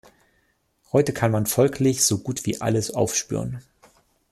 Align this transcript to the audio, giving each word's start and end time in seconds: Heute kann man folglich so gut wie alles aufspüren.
Heute 0.91 1.13
kann 1.13 1.29
man 1.29 1.45
folglich 1.45 2.03
so 2.03 2.17
gut 2.17 2.47
wie 2.47 2.59
alles 2.59 2.89
aufspüren. 2.89 3.61